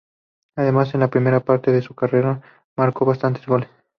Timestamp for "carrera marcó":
1.93-3.05